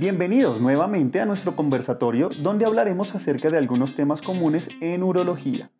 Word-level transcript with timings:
Bienvenidos 0.00 0.62
nuevamente 0.62 1.20
a 1.20 1.26
nuestro 1.26 1.54
conversatorio 1.54 2.30
donde 2.40 2.64
hablaremos 2.64 3.14
acerca 3.14 3.50
de 3.50 3.58
algunos 3.58 3.96
temas 3.96 4.22
comunes 4.22 4.70
en 4.80 5.02
urología 5.02 5.70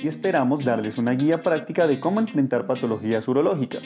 y 0.00 0.06
esperamos 0.06 0.64
darles 0.64 0.96
una 0.96 1.10
guía 1.10 1.42
práctica 1.42 1.88
de 1.88 1.98
cómo 1.98 2.20
enfrentar 2.20 2.68
patologías 2.68 3.26
urológicas. 3.26 3.82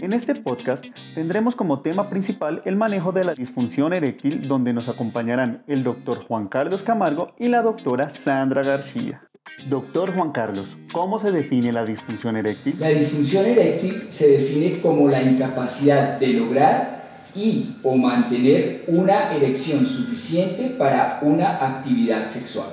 En 0.00 0.12
este 0.12 0.34
podcast 0.34 0.86
tendremos 1.14 1.54
como 1.54 1.82
tema 1.82 2.10
principal 2.10 2.62
el 2.64 2.74
manejo 2.74 3.12
de 3.12 3.22
la 3.22 3.34
disfunción 3.34 3.92
eréctil 3.92 4.48
donde 4.48 4.72
nos 4.72 4.88
acompañarán 4.88 5.62
el 5.68 5.84
doctor 5.84 6.18
Juan 6.26 6.48
Carlos 6.48 6.82
Camargo 6.82 7.28
y 7.38 7.46
la 7.46 7.62
doctora 7.62 8.10
Sandra 8.10 8.64
García. 8.64 9.22
Doctor 9.70 10.16
Juan 10.16 10.32
Carlos, 10.32 10.76
¿cómo 10.92 11.20
se 11.20 11.30
define 11.30 11.70
la 11.70 11.84
disfunción 11.84 12.36
eréctil? 12.36 12.74
La 12.80 12.88
disfunción 12.88 13.46
eréctil 13.46 14.06
se 14.08 14.32
define 14.32 14.80
como 14.80 15.08
la 15.08 15.22
incapacidad 15.22 16.18
de 16.18 16.26
lograr 16.26 16.95
y 17.36 17.76
o 17.82 17.96
mantener 17.96 18.84
una 18.88 19.34
erección 19.34 19.86
suficiente 19.86 20.70
para 20.70 21.20
una 21.22 21.56
actividad 21.56 22.28
sexual. 22.28 22.70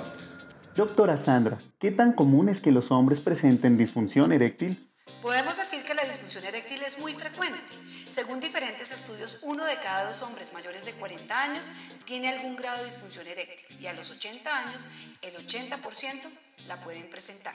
Doctora 0.76 1.18
Sandra, 1.18 1.60
¿qué 1.78 1.92
tan 1.92 2.14
común 2.14 2.50
es 2.50 2.62
que 2.62 2.72
los 2.72 2.90
hombres 2.90 3.20
presenten 3.20 3.78
disfunción 3.78 4.32
eréctil? 4.32 4.90
Podemos 5.22 5.58
decir 5.58 5.84
que 5.86 5.94
la 5.94 6.04
disfunción 6.04 6.44
eréctil 6.46 6.80
es 6.86 7.00
muy 7.00 7.14
frecuente. 7.14 7.74
Según 8.08 8.40
diferentes 8.40 8.92
estudios, 8.92 9.40
uno 9.44 9.66
de 9.66 9.76
cada 9.84 10.08
dos 10.08 10.24
hombres 10.24 10.54
mayores 10.54 10.86
de 10.86 10.94
40 10.94 11.44
años 11.44 11.70
tiene 12.06 12.30
algún 12.30 12.56
grado 12.56 12.80
de 12.80 12.86
disfunción 12.86 13.28
eréctil 13.28 13.78
y 13.80 13.88
a 13.88 13.94
los 13.94 14.12
80 14.12 14.50
años 14.50 14.88
el 15.22 15.34
80% 15.36 16.30
la 16.68 16.80
pueden 16.82 17.10
presentar. 17.10 17.54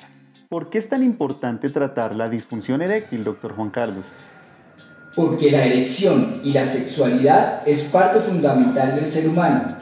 ¿Por 0.48 0.70
qué 0.70 0.78
es 0.78 0.88
tan 0.88 1.02
importante 1.02 1.70
tratar 1.70 2.14
la 2.14 2.28
disfunción 2.28 2.82
eréctil, 2.82 3.24
doctor 3.24 3.54
Juan 3.56 3.70
Carlos? 3.70 4.04
Porque 5.14 5.50
la 5.50 5.64
erección 5.64 6.40
y 6.44 6.52
la 6.52 6.64
sexualidad 6.64 7.62
es 7.66 7.82
parte 7.84 8.20
fundamental 8.20 8.94
del 8.94 9.08
ser 9.08 9.28
humano. 9.28 9.76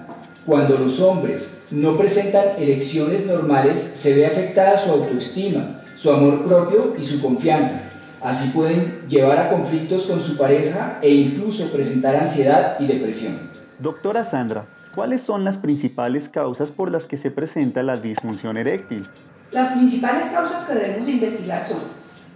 Cuando 0.47 0.79
los 0.79 1.01
hombres 1.01 1.63
no 1.71 1.99
presentan 1.99 2.57
erecciones 2.57 3.27
normales, 3.27 3.79
se 3.79 4.15
ve 4.15 4.27
afectada 4.27 4.77
su 4.77 4.93
autoestima, 4.93 5.83
su 5.97 6.11
amor 6.11 6.45
propio 6.45 6.95
y 6.99 7.03
su 7.03 7.21
confianza. 7.21 7.91
Así 8.23 8.51
pueden 8.51 9.03
llevar 9.09 9.39
a 9.39 9.51
conflictos 9.51 10.07
con 10.07 10.21
su 10.21 10.37
pareja 10.37 10.99
e 11.03 11.11
incluso 11.13 11.71
presentar 11.71 12.17
ansiedad 12.17 12.77
y 12.81 12.87
depresión. 12.87 13.39
Doctora 13.79 14.25
Sandra, 14.25 14.65
¿cuáles 14.95 15.21
son 15.21 15.45
las 15.45 15.59
principales 15.59 16.29
causas 16.29 16.71
por 16.71 16.91
las 16.91 17.07
que 17.07 17.17
se 17.17 17.31
presenta 17.31 17.83
la 17.83 17.97
disfunción 17.97 18.57
eréctil? 18.57 19.07
Las 19.53 19.73
principales 19.73 20.27
causas 20.29 20.65
que 20.65 20.75
debemos 20.75 21.09
investigar 21.09 21.61
son 21.61 21.79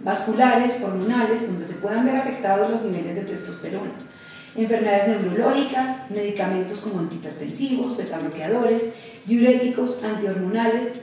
vasculares, 0.03 0.81
hormonales, 0.81 1.47
donde 1.47 1.65
se 1.65 1.75
puedan 1.75 2.05
ver 2.05 2.17
afectados 2.17 2.69
los 2.69 2.81
niveles 2.83 3.15
de 3.15 3.21
testosterona, 3.21 3.91
enfermedades 4.55 5.21
neurológicas, 5.21 6.09
medicamentos 6.09 6.79
como 6.81 6.99
antihipertensivos, 6.99 7.97
betabloqueadores, 7.97 8.93
diuréticos, 9.25 10.03
antihormonales, 10.03 10.93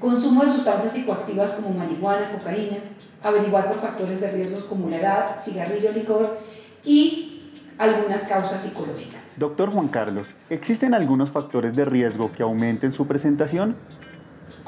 consumo 0.00 0.44
de 0.44 0.52
sustancias 0.52 0.92
psicoactivas 0.92 1.54
como 1.54 1.74
marihuana, 1.78 2.30
cocaína, 2.32 2.78
averiguar 3.22 3.68
por 3.68 3.78
factores 3.78 4.20
de 4.20 4.30
riesgos 4.30 4.64
como 4.64 4.88
la 4.88 4.98
edad, 4.98 5.38
cigarrillo, 5.38 5.92
licor 5.92 6.38
y 6.84 7.52
algunas 7.78 8.24
causas 8.24 8.62
psicológicas. 8.62 9.38
Doctor 9.38 9.70
Juan 9.70 9.88
Carlos, 9.88 10.28
¿existen 10.50 10.94
algunos 10.94 11.30
factores 11.30 11.74
de 11.74 11.84
riesgo 11.84 12.32
que 12.32 12.42
aumenten 12.42 12.92
su 12.92 13.06
presentación? 13.06 13.76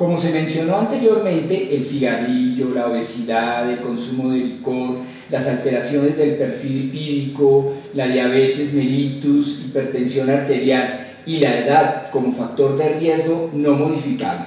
Como 0.01 0.17
se 0.17 0.33
mencionó 0.33 0.79
anteriormente, 0.79 1.77
el 1.77 1.83
cigarrillo, 1.83 2.71
la 2.75 2.87
obesidad, 2.87 3.71
el 3.71 3.83
consumo 3.83 4.31
de 4.31 4.39
licor, 4.39 4.97
las 5.29 5.47
alteraciones 5.47 6.17
del 6.17 6.37
perfil 6.37 6.87
lipídico, 6.87 7.75
la 7.93 8.07
diabetes 8.07 8.73
mellitus, 8.73 9.67
hipertensión 9.67 10.31
arterial 10.31 11.07
y 11.27 11.41
la 11.41 11.55
edad 11.59 12.11
como 12.11 12.33
factor 12.33 12.79
de 12.79 12.99
riesgo 12.99 13.51
no 13.53 13.75
modificable. 13.75 14.47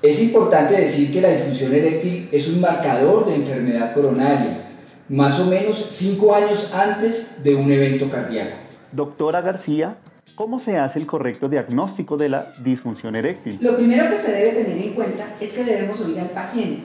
Es 0.00 0.22
importante 0.22 0.80
decir 0.80 1.12
que 1.12 1.20
la 1.20 1.28
disfunción 1.28 1.74
eréctil 1.74 2.30
es 2.32 2.48
un 2.48 2.62
marcador 2.62 3.26
de 3.26 3.34
enfermedad 3.34 3.92
coronaria, 3.92 4.70
más 5.10 5.38
o 5.38 5.50
menos 5.50 5.76
5 5.76 6.34
años 6.34 6.72
antes 6.72 7.44
de 7.44 7.56
un 7.56 7.70
evento 7.70 8.08
cardíaco. 8.08 8.56
Doctora 8.90 9.42
García, 9.42 9.98
¿Cómo 10.40 10.58
se 10.58 10.78
hace 10.78 10.98
el 10.98 11.06
correcto 11.06 11.50
diagnóstico 11.50 12.16
de 12.16 12.30
la 12.30 12.54
disfunción 12.64 13.14
eréctil? 13.14 13.58
Lo 13.60 13.76
primero 13.76 14.08
que 14.08 14.16
se 14.16 14.32
debe 14.32 14.64
tener 14.64 14.78
en 14.78 14.94
cuenta 14.94 15.26
es 15.38 15.52
que 15.52 15.64
debemos 15.64 16.00
oír 16.00 16.18
al 16.18 16.30
paciente 16.30 16.80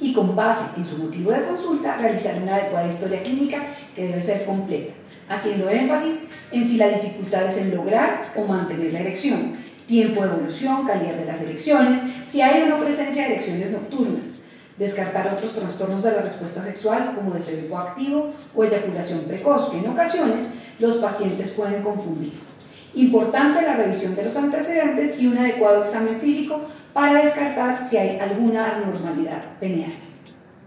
y 0.00 0.12
con 0.12 0.36
base 0.36 0.78
en 0.78 0.86
su 0.86 0.98
motivo 0.98 1.32
de 1.32 1.42
consulta 1.42 1.96
realizar 1.96 2.40
una 2.40 2.54
adecuada 2.54 2.86
historia 2.86 3.20
clínica 3.24 3.58
que 3.96 4.06
debe 4.06 4.20
ser 4.20 4.44
completa, 4.44 4.92
haciendo 5.28 5.68
énfasis 5.68 6.28
en 6.52 6.64
si 6.64 6.76
la 6.76 6.90
dificultad 6.90 7.44
es 7.44 7.58
en 7.58 7.74
lograr 7.74 8.34
o 8.36 8.44
mantener 8.44 8.92
la 8.92 9.00
erección, 9.00 9.56
tiempo 9.88 10.22
de 10.22 10.34
evolución, 10.34 10.86
calidad 10.86 11.16
de 11.16 11.24
las 11.24 11.42
erecciones, 11.42 11.98
si 12.24 12.40
hay 12.40 12.62
o 12.62 12.66
no 12.68 12.78
presencia 12.78 13.26
de 13.26 13.32
erecciones 13.32 13.72
nocturnas, 13.72 14.36
descartar 14.78 15.26
otros 15.26 15.56
trastornos 15.56 16.04
de 16.04 16.12
la 16.12 16.22
respuesta 16.22 16.62
sexual 16.62 17.16
como 17.16 17.34
deseo 17.34 17.64
hipoactivo 17.64 18.32
o 18.54 18.62
eyaculación 18.62 19.24
precoz, 19.26 19.70
que 19.70 19.78
en 19.78 19.88
ocasiones 19.88 20.52
los 20.78 20.98
pacientes 20.98 21.50
pueden 21.50 21.82
confundir. 21.82 22.51
Importante 22.94 23.62
la 23.62 23.76
revisión 23.76 24.14
de 24.14 24.24
los 24.24 24.36
antecedentes 24.36 25.18
y 25.18 25.26
un 25.26 25.38
adecuado 25.38 25.82
examen 25.82 26.20
físico 26.20 26.60
para 26.92 27.22
descartar 27.22 27.84
si 27.84 27.96
hay 27.96 28.18
alguna 28.18 28.76
anormalidad 28.76 29.58
peneal. 29.58 29.92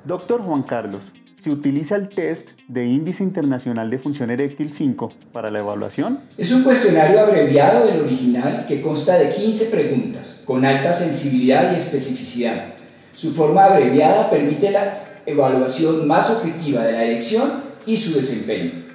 Doctor 0.04 0.42
Juan 0.42 0.64
Carlos, 0.64 1.12
¿se 1.40 1.52
utiliza 1.52 1.96
el 1.96 2.10
test 2.10 2.50
de 2.68 2.86
Índice 2.86 3.24
Internacional 3.24 3.90
de 3.92 4.00
Función 4.00 4.32
Eréctil 4.32 4.72
5 4.72 5.12
para 5.32 5.52
la 5.52 5.60
evaluación? 5.60 6.22
Es 6.38 6.52
un 6.52 6.64
cuestionario 6.64 7.20
abreviado 7.20 7.86
del 7.86 8.02
original 8.02 8.66
que 8.68 8.82
consta 8.82 9.18
de 9.20 9.32
15 9.32 9.66
preguntas, 9.66 10.42
con 10.46 10.66
alta 10.66 10.94
sensibilidad 10.94 11.72
y 11.72 11.76
especificidad. 11.76 12.74
Su 13.16 13.32
forma 13.34 13.66
abreviada 13.66 14.30
permite 14.30 14.72
la 14.72 15.22
evaluación 15.26 16.08
más 16.08 16.30
objetiva 16.32 16.84
de 16.84 16.92
la 16.92 17.04
erección 17.04 17.64
y 17.86 17.98
su 17.98 18.16
desempeño. 18.16 18.95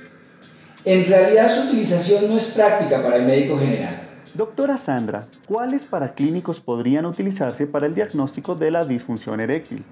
En 0.85 1.07
realidad 1.07 1.51
su 1.51 1.69
utilización 1.69 2.29
no 2.29 2.39
es 2.39 2.51
práctica 2.51 3.03
para 3.03 3.17
el 3.17 3.25
médico 3.25 3.59
general. 3.59 4.01
Doctora 4.33 4.79
Sandra, 4.79 5.27
¿cuáles 5.47 5.85
paraclínicos 5.85 6.61
podrían 6.61 7.05
utilizarse 7.05 7.67
para 7.67 7.87
el 7.87 7.95
diagnóstico 7.95 8.55
de 8.55 8.71
la 8.71 8.85
disfunción 8.87 9.41
eréctil? 9.41 9.85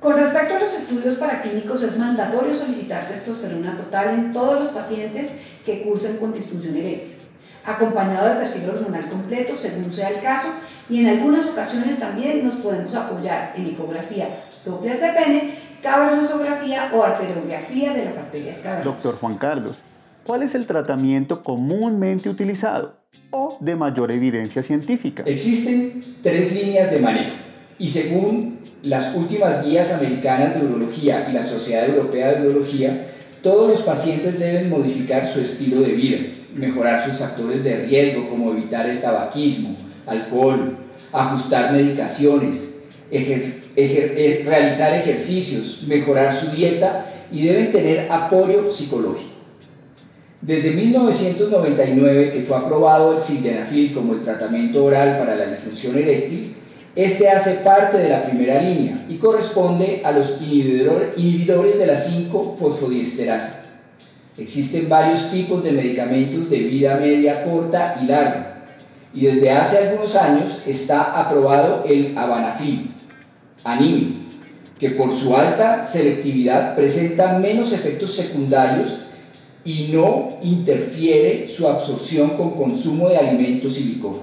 Con 0.00 0.14
respecto 0.16 0.56
a 0.56 0.60
los 0.60 0.74
estudios 0.74 1.14
paraclínicos, 1.14 1.82
es 1.82 1.98
mandatorio 1.98 2.54
solicitar 2.54 3.08
testosterona 3.08 3.76
total 3.76 4.10
en 4.10 4.32
todos 4.32 4.60
los 4.60 4.68
pacientes 4.68 5.32
que 5.64 5.82
cursen 5.82 6.18
con 6.18 6.34
disfunción 6.34 6.76
eréctil, 6.76 7.16
acompañado 7.64 8.28
de 8.28 8.40
perfil 8.40 8.68
hormonal 8.68 9.08
completo 9.08 9.54
según 9.56 9.90
sea 9.90 10.10
el 10.10 10.20
caso, 10.20 10.48
y 10.90 11.00
en 11.00 11.08
algunas 11.08 11.46
ocasiones 11.46 11.98
también 11.98 12.44
nos 12.44 12.56
podemos 12.56 12.94
apoyar 12.94 13.54
en 13.56 13.66
ecografía 13.68 14.28
Doppler 14.64 15.00
de 15.00 15.08
pene, 15.08 15.58
cavernosografía 15.82 16.90
o 16.92 17.02
arteriografía 17.02 17.92
de 17.94 18.04
las 18.04 18.18
arterias 18.18 18.58
cavernosas. 18.58 18.84
Doctor 18.84 19.18
Juan 19.18 19.38
Carlos, 19.38 19.78
¿cuál 20.26 20.42
es 20.42 20.54
el 20.54 20.66
tratamiento 20.66 21.42
comúnmente 21.42 22.28
utilizado 22.28 22.96
o 23.30 23.56
de 23.60 23.76
mayor 23.76 24.10
evidencia 24.10 24.62
científica? 24.62 25.22
Existen 25.26 26.16
tres 26.22 26.52
líneas 26.52 26.90
de 26.90 26.98
manejo 26.98 27.36
y 27.78 27.88
según 27.88 28.58
las 28.82 29.14
últimas 29.14 29.64
guías 29.64 29.92
americanas 29.94 30.54
de 30.54 30.66
urología 30.66 31.26
y 31.30 31.32
la 31.32 31.42
Sociedad 31.42 31.88
Europea 31.88 32.32
de 32.32 32.48
Urología, 32.48 33.08
todos 33.42 33.68
los 33.68 33.82
pacientes 33.82 34.38
deben 34.38 34.70
modificar 34.70 35.26
su 35.26 35.40
estilo 35.40 35.80
de 35.80 35.92
vida, 35.92 36.18
mejorar 36.54 37.04
sus 37.04 37.18
factores 37.18 37.64
de 37.64 37.86
riesgo 37.86 38.28
como 38.28 38.52
evitar 38.52 38.88
el 38.88 39.00
tabaquismo, 39.00 39.76
alcohol, 40.06 40.76
ajustar 41.12 41.72
medicaciones, 41.72 42.78
eh, 43.10 44.42
realizar 44.46 44.94
ejercicios, 44.94 45.84
mejorar 45.86 46.34
su 46.34 46.54
dieta 46.54 47.06
y 47.30 47.46
deben 47.46 47.70
tener 47.70 48.10
apoyo 48.10 48.72
psicológico. 48.72 49.35
Desde 50.40 50.72
1999, 50.72 52.30
que 52.30 52.42
fue 52.42 52.56
aprobado 52.56 53.14
el 53.14 53.20
sildenafil 53.20 53.94
como 53.94 54.14
el 54.14 54.20
tratamiento 54.20 54.84
oral 54.84 55.18
para 55.18 55.34
la 55.34 55.46
disfunción 55.46 55.96
eréctil, 55.96 56.56
este 56.94 57.28
hace 57.28 57.64
parte 57.64 57.98
de 57.98 58.08
la 58.08 58.24
primera 58.24 58.60
línea 58.60 59.06
y 59.08 59.16
corresponde 59.16 60.02
a 60.04 60.12
los 60.12 60.40
inhibidores 60.40 61.78
de 61.78 61.86
la 61.86 61.94
5-fosfodiesterasa. 61.94 63.64
Existen 64.38 64.88
varios 64.88 65.30
tipos 65.30 65.64
de 65.64 65.72
medicamentos 65.72 66.50
de 66.50 66.58
vida 66.58 66.96
media, 66.96 67.44
corta 67.44 67.98
y 68.02 68.06
larga, 68.06 68.64
y 69.14 69.26
desde 69.26 69.50
hace 69.50 69.88
algunos 69.88 70.14
años 70.16 70.62
está 70.66 71.18
aprobado 71.18 71.84
el 71.88 72.16
Avanafil, 72.16 72.94
Animi, 73.64 74.26
que 74.78 74.90
por 74.90 75.10
su 75.10 75.34
alta 75.34 75.86
selectividad 75.86 76.76
presenta 76.76 77.38
menos 77.38 77.72
efectos 77.72 78.14
secundarios 78.14 78.98
y 79.66 79.90
no 79.92 80.38
interfiere 80.42 81.48
su 81.48 81.68
absorción 81.68 82.30
con 82.30 82.52
consumo 82.52 83.08
de 83.08 83.18
alimentos 83.18 83.78
y 83.80 83.84
licor. 83.84 84.20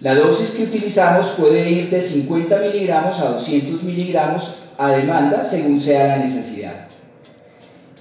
La 0.00 0.14
dosis 0.14 0.54
que 0.54 0.64
utilizamos 0.64 1.28
puede 1.38 1.68
ir 1.68 1.90
de 1.90 2.00
50 2.00 2.58
miligramos 2.60 3.20
a 3.20 3.32
200 3.32 3.82
miligramos 3.82 4.54
a 4.76 4.92
demanda 4.92 5.42
según 5.42 5.80
sea 5.80 6.08
la 6.08 6.16
necesidad. 6.18 6.88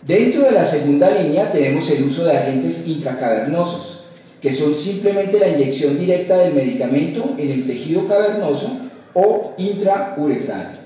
Dentro 0.06 0.44
de 0.44 0.52
la 0.52 0.64
segunda 0.64 1.10
línea 1.12 1.52
tenemos 1.52 1.90
el 1.92 2.04
uso 2.04 2.26
de 2.26 2.38
agentes 2.38 2.88
intracavernosos, 2.88 4.06
que 4.42 4.52
son 4.52 4.74
simplemente 4.74 5.40
la 5.40 5.50
inyección 5.50 6.00
directa 6.00 6.38
del 6.38 6.54
medicamento 6.54 7.36
en 7.38 7.52
el 7.52 7.66
tejido 7.66 8.08
cavernoso 8.08 8.80
o 9.14 9.54
intrauretral. 9.58 10.80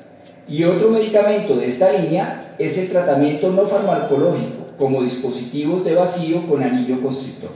Y 0.48 0.64
otro 0.64 0.90
medicamento 0.90 1.56
de 1.56 1.68
esta 1.68 1.92
línea 1.94 2.56
es 2.58 2.78
el 2.78 2.90
tratamiento 2.90 3.52
no 3.52 3.66
farmacológico, 3.66 4.63
como 4.78 5.04
dispositivos 5.04 5.84
de 5.86 5.96
vacío 5.96 6.48
con 6.48 6.64
anillo 6.64 7.02
constrictor. 7.02 7.52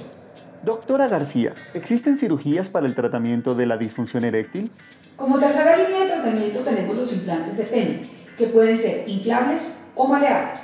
Doctora 0.64 1.08
García, 1.08 1.54
¿existen 1.74 2.18
cirugías 2.18 2.70
para 2.70 2.88
el 2.88 2.96
tratamiento 2.96 3.56
de 3.56 3.66
la 3.66 3.78
disfunción 3.78 4.26
eréctil? 4.26 4.72
Como 5.16 5.40
tercera 5.40 5.78
línea 5.78 6.02
de 6.02 6.08
tratamiento 6.08 6.60
tenemos 6.60 6.96
los 6.96 7.14
implantes 7.14 7.58
de 7.58 7.64
pene, 7.64 8.10
que 8.38 8.48
pueden 8.48 8.76
ser 8.76 9.08
inflables 9.08 9.78
o 9.96 10.08
maleables. 10.08 10.62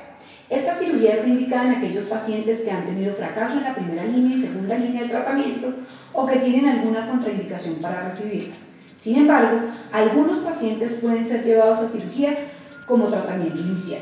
Esta 0.50 0.76
cirugía 0.76 1.14
está 1.14 1.28
indicada 1.28 1.68
en 1.68 1.76
aquellos 1.76 2.06
pacientes 2.06 2.62
que 2.62 2.72
han 2.72 2.86
tenido 2.86 3.14
fracaso 3.16 3.58
en 3.58 3.64
la 3.64 3.74
primera 3.74 4.04
línea 4.06 4.36
y 4.36 4.38
segunda 4.38 4.78
línea 4.78 5.04
de 5.04 5.10
tratamiento 5.10 5.74
o 6.12 6.28
que 6.28 6.38
tienen 6.38 6.68
alguna 6.68 7.08
contraindicación 7.08 7.76
para 7.76 8.04
recibirlas. 8.04 8.60
Sin 8.96 9.18
embargo, 9.18 9.62
algunos 9.92 10.40
pacientes 10.40 10.94
pueden 11.02 11.26
ser 11.26 11.44
llevados 11.44 11.80
a 11.80 11.90
cirugía 11.90 12.38
como 12.86 13.08
tratamiento 13.08 13.60
inicial. 13.60 14.02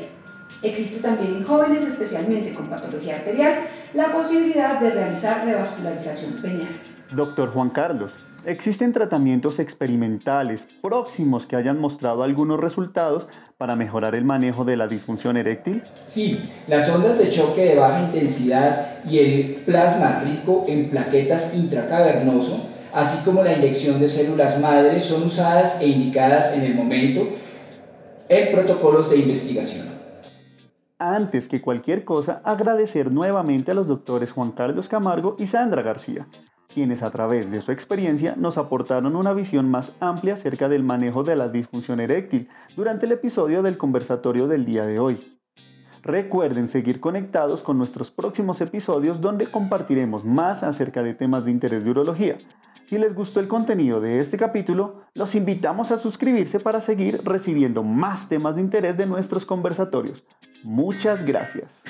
Existe 0.62 1.00
también 1.00 1.34
en 1.34 1.44
jóvenes, 1.44 1.82
especialmente 1.82 2.54
con 2.54 2.68
patología 2.68 3.16
arterial, 3.16 3.64
la 3.94 4.12
posibilidad 4.12 4.78
de 4.78 4.90
realizar 4.90 5.44
revascularización 5.44 6.40
peneal. 6.40 6.80
Doctor 7.10 7.50
Juan 7.50 7.70
Carlos, 7.70 8.12
¿existen 8.46 8.92
tratamientos 8.92 9.58
experimentales 9.58 10.68
próximos 10.80 11.46
que 11.46 11.56
hayan 11.56 11.80
mostrado 11.80 12.22
algunos 12.22 12.60
resultados 12.60 13.26
para 13.58 13.74
mejorar 13.74 14.14
el 14.14 14.24
manejo 14.24 14.64
de 14.64 14.76
la 14.76 14.86
disfunción 14.86 15.36
eréctil? 15.36 15.82
Sí, 16.06 16.40
las 16.68 16.88
ondas 16.90 17.18
de 17.18 17.28
choque 17.28 17.64
de 17.64 17.74
baja 17.74 18.02
intensidad 18.02 19.02
y 19.04 19.18
el 19.18 19.54
plasma 19.66 20.22
rico 20.24 20.64
en 20.68 20.90
plaquetas 20.90 21.56
intracavernoso, 21.56 22.68
así 22.94 23.24
como 23.24 23.42
la 23.42 23.54
inyección 23.54 23.98
de 23.98 24.08
células 24.08 24.60
madres, 24.60 25.02
son 25.02 25.24
usadas 25.24 25.80
e 25.80 25.88
indicadas 25.88 26.54
en 26.54 26.62
el 26.62 26.76
momento 26.76 27.28
en 28.28 28.52
protocolos 28.54 29.10
de 29.10 29.16
investigación 29.16 29.91
antes 31.02 31.48
que 31.48 31.60
cualquier 31.60 32.04
cosa, 32.04 32.40
agradecer 32.44 33.12
nuevamente 33.12 33.72
a 33.72 33.74
los 33.74 33.88
doctores 33.88 34.32
Juan 34.32 34.52
Carlos 34.52 34.88
Camargo 34.88 35.34
y 35.38 35.46
Sandra 35.46 35.82
García, 35.82 36.28
quienes 36.72 37.02
a 37.02 37.10
través 37.10 37.50
de 37.50 37.60
su 37.60 37.72
experiencia 37.72 38.34
nos 38.36 38.56
aportaron 38.56 39.16
una 39.16 39.32
visión 39.32 39.70
más 39.70 39.94
amplia 40.00 40.34
acerca 40.34 40.68
del 40.68 40.84
manejo 40.84 41.24
de 41.24 41.36
la 41.36 41.48
disfunción 41.48 42.00
eréctil 42.00 42.48
durante 42.76 43.06
el 43.06 43.12
episodio 43.12 43.62
del 43.62 43.78
conversatorio 43.78 44.46
del 44.46 44.64
día 44.64 44.86
de 44.86 44.98
hoy. 44.98 45.38
Recuerden 46.02 46.66
seguir 46.66 47.00
conectados 47.00 47.62
con 47.62 47.78
nuestros 47.78 48.10
próximos 48.10 48.60
episodios 48.60 49.20
donde 49.20 49.50
compartiremos 49.50 50.24
más 50.24 50.62
acerca 50.62 51.02
de 51.02 51.14
temas 51.14 51.44
de 51.44 51.52
interés 51.52 51.84
de 51.84 51.90
urología. 51.90 52.38
Si 52.92 52.98
les 52.98 53.14
gustó 53.14 53.40
el 53.40 53.48
contenido 53.48 54.02
de 54.02 54.20
este 54.20 54.36
capítulo, 54.36 55.00
los 55.14 55.34
invitamos 55.34 55.90
a 55.90 55.96
suscribirse 55.96 56.60
para 56.60 56.82
seguir 56.82 57.22
recibiendo 57.24 57.82
más 57.82 58.28
temas 58.28 58.56
de 58.56 58.60
interés 58.60 58.98
de 58.98 59.06
nuestros 59.06 59.46
conversatorios. 59.46 60.24
Muchas 60.62 61.24
gracias. 61.24 61.84